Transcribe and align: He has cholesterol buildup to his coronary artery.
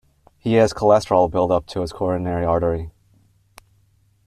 He 0.39 0.53
has 0.53 0.73
cholesterol 0.73 1.29
buildup 1.29 1.67
to 1.67 1.81
his 1.81 1.93
coronary 1.93 2.43
artery. 2.43 2.89